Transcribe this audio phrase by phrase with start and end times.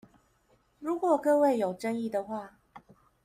[0.79, 2.57] 如果各位有爭議的話